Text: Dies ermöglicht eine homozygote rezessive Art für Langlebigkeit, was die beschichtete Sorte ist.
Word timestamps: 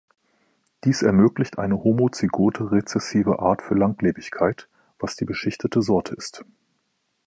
Dies 0.83 1.03
ermöglicht 1.03 1.59
eine 1.59 1.83
homozygote 1.83 2.71
rezessive 2.71 3.37
Art 3.37 3.61
für 3.61 3.75
Langlebigkeit, 3.75 4.67
was 4.97 5.15
die 5.15 5.25
beschichtete 5.25 5.83
Sorte 5.83 6.15
ist. 6.15 6.43